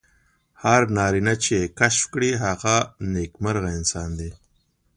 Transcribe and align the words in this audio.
هر 0.63 0.81
نارینه 0.97 1.33
چې 1.43 1.51
یې 1.59 1.67
کشف 1.79 2.03
کړي 2.13 2.31
هغه 2.43 2.75
نېکمرغه 3.13 3.69
انسان 3.77 4.09
دی. 4.19 4.31